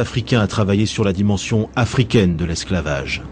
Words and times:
africains 0.00 0.40
à 0.40 0.46
travailler 0.46 0.86
sur 0.86 1.04
la 1.04 1.12
dimension 1.12 1.68
africaine 1.76 2.36
de 2.36 2.44
l'esclavage. 2.44 3.22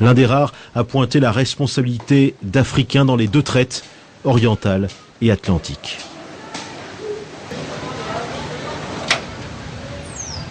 L'un 0.00 0.14
des 0.14 0.26
rares 0.26 0.52
a 0.74 0.84
pointé 0.84 1.20
la 1.20 1.32
responsabilité 1.32 2.34
d'Africains 2.42 3.04
dans 3.04 3.16
les 3.16 3.28
deux 3.28 3.42
traites, 3.42 3.84
orientale 4.24 4.88
et 5.20 5.30
atlantique. 5.30 5.98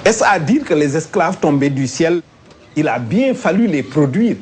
Est-ce 0.04 0.24
à 0.24 0.40
dire 0.40 0.64
que 0.64 0.74
les 0.74 0.98
esclaves 0.98 1.38
tombaient 1.40 1.70
du 1.70 1.88
ciel 1.88 2.22
Il 2.76 2.88
a 2.88 2.98
bien 2.98 3.34
fallu 3.34 3.68
les 3.68 3.84
produire? 3.84 4.38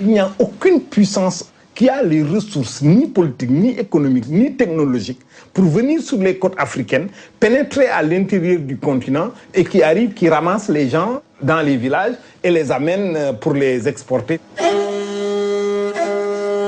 Il 0.00 0.08
n'y 0.08 0.18
a 0.18 0.32
aucune 0.38 0.80
puissance 0.80 1.44
qui 1.74 1.88
a 1.88 2.02
les 2.02 2.22
ressources 2.22 2.82
ni 2.82 3.06
politiques, 3.06 3.50
ni 3.50 3.70
économiques, 3.78 4.28
ni 4.28 4.54
technologiques 4.54 5.20
pour 5.52 5.64
venir 5.64 6.00
sur 6.00 6.18
les 6.18 6.36
côtes 6.38 6.54
africaines, 6.58 7.08
pénétrer 7.40 7.88
à 7.88 8.02
l'intérieur 8.02 8.60
du 8.60 8.76
continent 8.76 9.30
et 9.54 9.64
qui 9.64 9.82
arrive, 9.82 10.14
qui 10.14 10.28
ramasse 10.28 10.68
les 10.68 10.88
gens 10.88 11.22
dans 11.42 11.60
les 11.60 11.76
villages 11.76 12.14
et 12.42 12.50
les 12.50 12.70
amène 12.70 13.16
euh, 13.16 13.32
pour 13.32 13.54
les 13.54 13.86
exporter. 13.88 14.38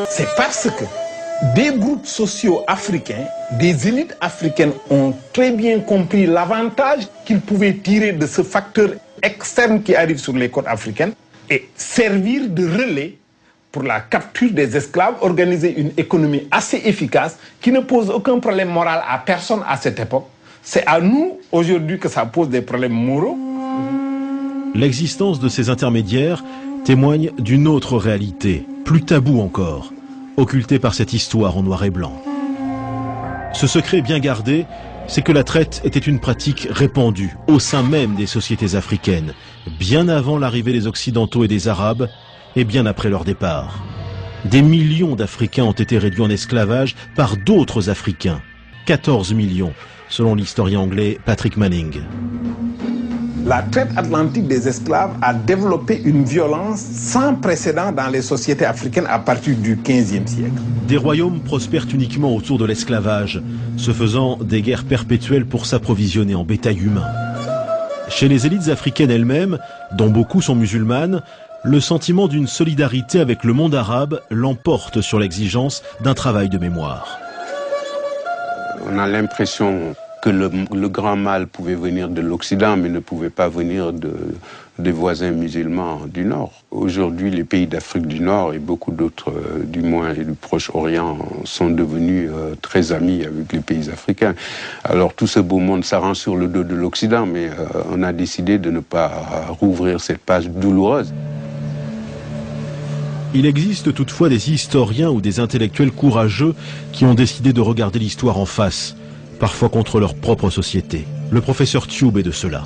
C'est 0.08 0.28
parce 0.36 0.68
que 0.70 0.84
des 1.54 1.76
groupes 1.76 2.06
sociaux 2.06 2.62
africains, 2.66 3.26
des 3.58 3.86
élites 3.88 4.16
africaines 4.20 4.72
ont 4.90 5.12
très 5.32 5.50
bien 5.50 5.80
compris 5.80 6.26
l'avantage 6.26 7.06
qu'ils 7.24 7.40
pouvaient 7.40 7.74
tirer 7.74 8.12
de 8.12 8.26
ce 8.26 8.42
facteur 8.42 8.90
externe 9.22 9.82
qui 9.82 9.94
arrive 9.94 10.18
sur 10.18 10.32
les 10.32 10.48
côtes 10.48 10.66
africaines 10.66 11.12
et 11.50 11.68
servir 11.76 12.48
de 12.48 12.66
relais 12.66 13.18
pour 13.76 13.82
la 13.82 14.00
capture 14.00 14.52
des 14.52 14.74
esclaves, 14.74 15.16
organiser 15.20 15.78
une 15.78 15.90
économie 15.98 16.48
assez 16.50 16.80
efficace 16.86 17.36
qui 17.60 17.70
ne 17.72 17.80
pose 17.80 18.08
aucun 18.08 18.38
problème 18.38 18.70
moral 18.70 19.02
à 19.06 19.18
personne 19.18 19.60
à 19.68 19.76
cette 19.76 20.00
époque. 20.00 20.24
C'est 20.62 20.86
à 20.86 20.98
nous 20.98 21.38
aujourd'hui 21.52 21.98
que 21.98 22.08
ça 22.08 22.24
pose 22.24 22.48
des 22.48 22.62
problèmes 22.62 22.94
moraux. 22.94 23.36
L'existence 24.74 25.40
de 25.40 25.50
ces 25.50 25.68
intermédiaires 25.68 26.42
témoigne 26.86 27.32
d'une 27.38 27.68
autre 27.68 27.98
réalité, 27.98 28.66
plus 28.86 29.02
taboue 29.02 29.42
encore, 29.42 29.92
occultée 30.38 30.78
par 30.78 30.94
cette 30.94 31.12
histoire 31.12 31.58
en 31.58 31.62
noir 31.62 31.84
et 31.84 31.90
blanc. 31.90 32.14
Ce 33.52 33.66
secret 33.66 34.00
bien 34.00 34.20
gardé, 34.20 34.64
c'est 35.06 35.20
que 35.20 35.32
la 35.32 35.44
traite 35.44 35.82
était 35.84 35.98
une 35.98 36.18
pratique 36.18 36.66
répandue 36.70 37.36
au 37.46 37.58
sein 37.58 37.82
même 37.82 38.14
des 38.14 38.26
sociétés 38.26 38.74
africaines, 38.74 39.34
bien 39.78 40.08
avant 40.08 40.38
l'arrivée 40.38 40.72
des 40.72 40.86
Occidentaux 40.86 41.44
et 41.44 41.48
des 41.48 41.68
Arabes, 41.68 42.08
et 42.56 42.64
bien 42.64 42.86
après 42.86 43.10
leur 43.10 43.24
départ. 43.24 43.84
Des 44.44 44.62
millions 44.62 45.14
d'Africains 45.14 45.64
ont 45.64 45.72
été 45.72 45.98
réduits 45.98 46.22
en 46.22 46.30
esclavage 46.30 46.96
par 47.14 47.36
d'autres 47.36 47.90
Africains. 47.90 48.40
14 48.86 49.34
millions, 49.34 49.72
selon 50.08 50.34
l'historien 50.34 50.80
anglais 50.80 51.18
Patrick 51.24 51.56
Manning. 51.56 52.00
La 53.44 53.62
traite 53.62 53.90
atlantique 53.96 54.48
des 54.48 54.66
esclaves 54.66 55.16
a 55.22 55.32
développé 55.32 56.00
une 56.04 56.24
violence 56.24 56.80
sans 56.80 57.36
précédent 57.36 57.92
dans 57.92 58.08
les 58.08 58.22
sociétés 58.22 58.64
africaines 58.64 59.06
à 59.08 59.20
partir 59.20 59.56
du 59.56 59.76
15e 59.76 60.26
siècle. 60.26 60.60
Des 60.88 60.96
royaumes 60.96 61.40
prospèrent 61.40 61.86
uniquement 61.92 62.34
autour 62.34 62.58
de 62.58 62.64
l'esclavage, 62.64 63.40
se 63.76 63.92
faisant 63.92 64.36
des 64.38 64.62
guerres 64.62 64.84
perpétuelles 64.84 65.46
pour 65.46 65.66
s'approvisionner 65.66 66.34
en 66.34 66.44
bétail 66.44 66.78
humain. 66.78 67.06
Chez 68.08 68.28
les 68.28 68.46
élites 68.46 68.68
africaines 68.68 69.10
elles-mêmes, 69.10 69.58
dont 69.92 70.10
beaucoup 70.10 70.40
sont 70.40 70.54
musulmanes, 70.54 71.22
le 71.66 71.80
sentiment 71.80 72.28
d'une 72.28 72.46
solidarité 72.46 73.18
avec 73.18 73.42
le 73.42 73.52
monde 73.52 73.74
arabe 73.74 74.20
l'emporte 74.30 75.00
sur 75.00 75.18
l'exigence 75.18 75.82
d'un 76.00 76.14
travail 76.14 76.48
de 76.48 76.58
mémoire. 76.58 77.18
On 78.88 78.96
a 78.98 79.08
l'impression 79.08 79.96
que 80.22 80.30
le, 80.30 80.88
grand 80.88 81.16
mal 81.16 81.48
pouvait 81.48 81.74
venir 81.74 82.08
de 82.08 82.20
l'Occident, 82.20 82.76
mais 82.76 82.88
ne 82.88 83.00
pouvait 83.00 83.30
pas 83.30 83.48
venir 83.48 83.92
de, 83.92 84.12
des 84.78 84.92
voisins 84.92 85.32
musulmans 85.32 86.02
du 86.06 86.24
Nord. 86.24 86.52
Aujourd'hui, 86.70 87.32
les 87.32 87.42
pays 87.42 87.66
d'Afrique 87.66 88.06
du 88.06 88.20
Nord 88.20 88.54
et 88.54 88.58
beaucoup 88.60 88.92
d'autres, 88.92 89.30
euh, 89.30 89.64
du 89.64 89.82
moins 89.82 90.14
du 90.14 90.34
Proche-Orient, 90.34 91.18
sont 91.44 91.70
devenus 91.70 92.30
euh, 92.32 92.54
très 92.62 92.92
amis 92.92 93.24
avec 93.24 93.52
les 93.52 93.60
pays 93.60 93.90
africains. 93.90 94.36
Alors 94.84 95.14
tout 95.14 95.26
ce 95.26 95.40
beau 95.40 95.58
monde 95.58 95.84
s'arrange 95.84 96.18
sur 96.18 96.36
le 96.36 96.46
dos 96.46 96.62
de 96.62 96.76
l'Occident, 96.76 97.26
mais 97.26 97.46
euh, 97.46 97.66
on 97.90 98.04
a 98.04 98.12
décidé 98.12 98.58
de 98.58 98.70
ne 98.70 98.80
pas 98.80 99.10
rouvrir 99.48 100.00
cette 100.00 100.20
page 100.20 100.48
douloureuse. 100.48 101.12
Il 103.38 103.44
existe 103.44 103.92
toutefois 103.92 104.30
des 104.30 104.50
historiens 104.50 105.10
ou 105.10 105.20
des 105.20 105.40
intellectuels 105.40 105.92
courageux 105.92 106.54
qui 106.92 107.04
ont 107.04 107.12
décidé 107.12 107.52
de 107.52 107.60
regarder 107.60 107.98
l'histoire 107.98 108.38
en 108.38 108.46
face, 108.46 108.96
parfois 109.38 109.68
contre 109.68 110.00
leur 110.00 110.14
propre 110.14 110.48
société. 110.48 111.04
Le 111.30 111.42
professeur 111.42 111.86
Tube 111.86 112.16
est 112.16 112.22
de 112.22 112.30
cela. 112.30 112.62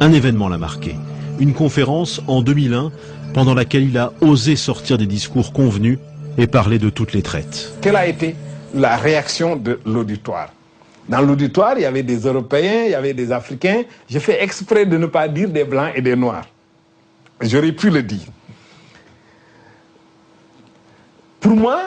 Un 0.00 0.12
événement 0.12 0.48
l'a 0.48 0.58
marqué. 0.58 0.96
Une 1.38 1.54
conférence 1.54 2.20
en 2.26 2.42
2001 2.42 2.90
pendant 3.34 3.54
laquelle 3.54 3.84
il 3.84 3.96
a 3.98 4.12
osé 4.20 4.56
sortir 4.56 4.98
des 4.98 5.06
discours 5.06 5.52
convenus 5.52 6.00
et 6.36 6.48
parler 6.48 6.80
de 6.80 6.90
toutes 6.90 7.12
les 7.12 7.22
traites. 7.22 7.74
Quelle 7.80 7.94
a 7.94 8.08
été 8.08 8.34
la 8.74 8.96
réaction 8.96 9.54
de 9.54 9.78
l'auditoire? 9.86 10.48
Dans 11.08 11.20
l'auditoire, 11.20 11.74
il 11.76 11.82
y 11.82 11.86
avait 11.86 12.02
des 12.02 12.18
Européens, 12.26 12.86
il 12.86 12.90
y 12.90 12.94
avait 12.96 13.14
des 13.14 13.30
Africains. 13.30 13.82
J'ai 14.08 14.18
fait 14.18 14.42
exprès 14.42 14.86
de 14.86 14.98
ne 14.98 15.06
pas 15.06 15.28
dire 15.28 15.50
des 15.50 15.62
Blancs 15.62 15.92
et 15.94 16.02
des 16.02 16.16
Noirs. 16.16 16.48
J'aurais 17.40 17.70
pu 17.70 17.90
le 17.90 18.02
dire. 18.02 18.26
Pour 21.40 21.47
moi, 21.58 21.80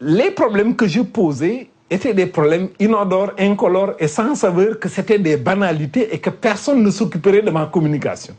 les 0.00 0.30
problèmes 0.30 0.76
que 0.76 0.86
je 0.86 1.00
posais 1.00 1.68
étaient 1.90 2.14
des 2.14 2.26
problèmes 2.26 2.68
inodores, 2.78 3.32
incolores 3.38 3.94
et 3.98 4.08
sans 4.08 4.34
saveur, 4.34 4.78
que 4.78 4.88
c'était 4.88 5.18
des 5.18 5.36
banalités 5.36 6.14
et 6.14 6.18
que 6.18 6.30
personne 6.30 6.82
ne 6.82 6.90
s'occuperait 6.90 7.42
de 7.42 7.50
ma 7.50 7.66
communication. 7.66 8.34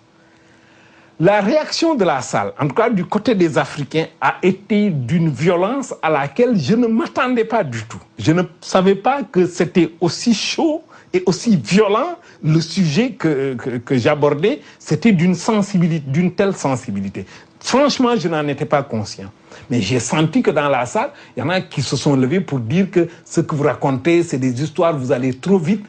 La 1.19 1.41
réaction 1.41 1.93
de 1.93 2.03
la 2.03 2.21
salle, 2.21 2.53
en 2.59 2.67
tout 2.67 2.73
cas 2.73 2.89
du 2.89 3.05
côté 3.05 3.35
des 3.35 3.57
Africains, 3.57 4.07
a 4.19 4.37
été 4.41 4.89
d'une 4.89 5.29
violence 5.29 5.93
à 6.01 6.09
laquelle 6.09 6.57
je 6.57 6.73
ne 6.73 6.87
m'attendais 6.87 7.45
pas 7.45 7.63
du 7.63 7.83
tout. 7.83 7.99
Je 8.17 8.31
ne 8.31 8.41
savais 8.61 8.95
pas 8.95 9.21
que 9.23 9.45
c'était 9.45 9.91
aussi 9.99 10.33
chaud 10.33 10.81
et 11.13 11.21
aussi 11.27 11.57
violent 11.57 12.17
le 12.43 12.59
sujet 12.61 13.11
que, 13.11 13.55
que, 13.85 13.97
j'abordais. 13.97 14.61
C'était 14.79 15.11
d'une 15.11 15.35
sensibilité, 15.35 16.03
d'une 16.07 16.31
telle 16.31 16.55
sensibilité. 16.55 17.25
Franchement, 17.59 18.15
je 18.15 18.27
n'en 18.27 18.47
étais 18.47 18.65
pas 18.65 18.83
conscient. 18.83 19.31
Mais 19.69 19.81
j'ai 19.81 19.99
senti 19.99 20.41
que 20.41 20.51
dans 20.51 20.69
la 20.69 20.85
salle, 20.85 21.11
il 21.35 21.41
y 21.41 21.43
en 21.43 21.49
a 21.49 21.61
qui 21.61 21.81
se 21.81 21.95
sont 21.95 22.15
levés 22.15 22.41
pour 22.41 22.59
dire 22.59 22.89
que 22.89 23.07
ce 23.23 23.41
que 23.41 23.55
vous 23.55 23.63
racontez, 23.63 24.23
c'est 24.23 24.37
des 24.37 24.61
histoires, 24.61 24.97
vous 24.97 25.11
allez 25.11 25.33
trop 25.33 25.59
vite. 25.59 25.85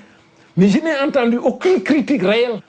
Mais 0.56 0.68
je 0.68 0.78
n'ai 0.78 0.98
entendu 0.98 1.38
aucune 1.38 1.82
critique 1.82 2.22
réelle 2.22 2.60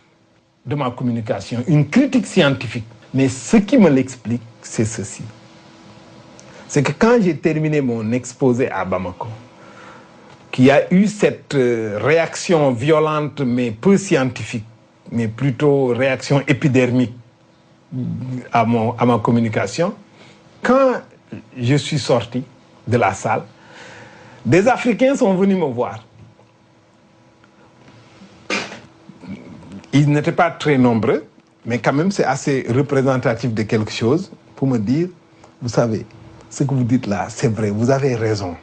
de 0.65 0.75
ma 0.75 0.91
communication, 0.91 1.63
une 1.67 1.89
critique 1.89 2.25
scientifique. 2.25 2.85
Mais 3.13 3.27
ce 3.27 3.57
qui 3.57 3.77
me 3.77 3.89
l'explique, 3.89 4.41
c'est 4.61 4.85
ceci. 4.85 5.23
C'est 6.67 6.81
que 6.81 6.93
quand 6.97 7.21
j'ai 7.21 7.35
terminé 7.37 7.81
mon 7.81 8.11
exposé 8.13 8.71
à 8.71 8.85
Bamako, 8.85 9.27
qu'il 10.53 10.65
y 10.65 10.71
a 10.71 10.93
eu 10.93 11.07
cette 11.07 11.55
euh, 11.55 11.97
réaction 11.99 12.71
violente 12.71 13.41
mais 13.41 13.71
peu 13.71 13.97
scientifique, 13.97 14.63
mais 15.11 15.27
plutôt 15.27 15.87
réaction 15.87 16.43
épidermique 16.47 17.13
à, 18.51 18.63
mon, 18.63 18.93
à 18.97 19.05
ma 19.05 19.17
communication, 19.17 19.95
quand 20.61 21.01
je 21.59 21.75
suis 21.75 21.97
sorti 21.97 22.43
de 22.87 22.97
la 22.97 23.13
salle, 23.13 23.43
des 24.45 24.67
Africains 24.67 25.15
sont 25.15 25.33
venus 25.33 25.57
me 25.57 25.65
voir. 25.65 26.05
Ils 29.91 30.09
n'étaient 30.09 30.31
pas 30.31 30.51
très 30.51 30.77
nombreux, 30.77 31.25
mais 31.65 31.79
quand 31.79 31.93
même 31.93 32.11
c'est 32.11 32.25
assez 32.25 32.67
représentatif 32.69 33.51
de 33.53 33.63
quelque 33.63 33.91
chose 33.91 34.31
pour 34.55 34.67
me 34.67 34.77
dire, 34.77 35.07
vous 35.61 35.69
savez, 35.69 36.05
ce 36.47 36.63
que 36.63 36.75
vous 36.75 36.83
dites 36.83 37.07
là, 37.07 37.25
c'est 37.29 37.47
vrai, 37.47 37.71
vous 37.71 37.89
avez 37.89 38.13
raison, 38.13 38.55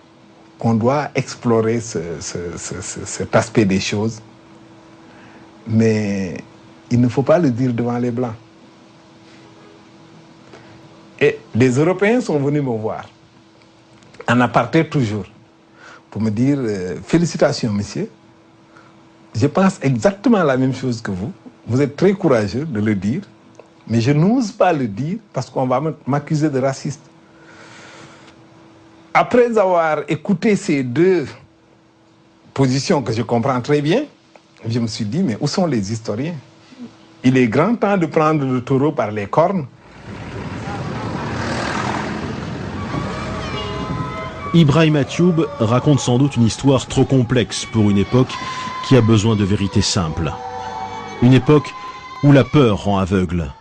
qu'on 0.60 0.74
doit 0.74 1.08
explorer 1.14 1.80
ce, 1.80 1.98
ce, 2.20 2.36
ce, 2.58 2.74
cet 3.06 3.34
aspect 3.34 3.64
des 3.64 3.80
choses, 3.80 4.20
mais 5.66 6.36
il 6.90 7.00
ne 7.00 7.08
faut 7.08 7.22
pas 7.22 7.38
le 7.38 7.50
dire 7.50 7.72
devant 7.72 7.96
les 7.96 8.10
Blancs. 8.10 8.34
Et 11.18 11.38
les 11.54 11.70
Européens 11.70 12.20
sont 12.20 12.38
venus 12.38 12.62
me 12.62 12.76
voir, 12.76 13.08
en 14.28 14.38
aparté 14.40 14.86
toujours, 14.86 15.24
pour 16.10 16.20
me 16.20 16.30
dire 16.30 16.58
euh, 16.60 16.96
Félicitations, 17.04 17.72
monsieur. 17.72 18.10
Je 19.34 19.46
pense 19.46 19.78
exactement 19.80 20.42
la 20.42 20.56
même 20.58 20.74
chose 20.74 21.00
que 21.00 21.10
vous. 21.10 21.32
Vous 21.66 21.80
êtes 21.80 21.96
très 21.96 22.12
courageux 22.12 22.66
de 22.66 22.80
le 22.80 22.94
dire, 22.94 23.22
mais 23.88 24.00
je 24.02 24.10
n'ose 24.12 24.52
pas 24.52 24.74
le 24.74 24.86
dire 24.88 25.18
parce 25.32 25.48
qu'on 25.48 25.66
va 25.66 25.80
m'accuser 26.06 26.50
de 26.50 26.58
raciste. 26.58 27.00
Après 29.12 29.58
avoir 29.58 30.02
écouté 30.08 30.54
ces 30.54 30.84
deux 30.84 31.26
positions 32.54 33.02
que 33.02 33.12
je 33.12 33.22
comprends 33.22 33.60
très 33.60 33.80
bien, 33.80 34.04
je 34.68 34.78
me 34.78 34.86
suis 34.86 35.04
dit, 35.04 35.22
mais 35.22 35.36
où 35.40 35.48
sont 35.48 35.66
les 35.66 35.92
historiens? 35.92 36.36
Il 37.24 37.36
est 37.36 37.48
grand 37.48 37.74
temps 37.74 37.96
de 37.96 38.06
prendre 38.06 38.44
le 38.44 38.60
taureau 38.62 38.92
par 38.92 39.10
les 39.10 39.26
cornes 39.26 39.66
Ibrahim 44.54 44.96
Atioub 44.96 45.46
raconte 45.60 46.00
sans 46.00 46.18
doute 46.18 46.36
une 46.36 46.46
histoire 46.46 46.86
trop 46.86 47.04
complexe 47.04 47.66
pour 47.66 47.88
une 47.88 47.98
époque 47.98 48.32
qui 48.86 48.96
a 48.96 49.00
besoin 49.00 49.36
de 49.36 49.44
vérités 49.44 49.82
simples. 49.82 50.32
Une 51.22 51.34
époque 51.34 51.72
où 52.24 52.32
la 52.32 52.42
peur 52.42 52.84
rend 52.84 52.98
aveugle. 52.98 53.52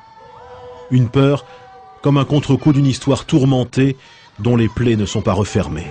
Une 0.90 1.10
peur 1.10 1.46
comme 2.01 2.18
un 2.18 2.25
contre-coup 2.25 2.74
d'une 2.74 2.88
histoire 2.88 3.25
tourmentée 3.25 3.98
dont 4.39 4.56
les 4.56 4.69
plaies 4.69 4.95
ne 4.95 5.06
sont 5.06 5.21
pas 5.21 5.33
refermées. 5.33 5.88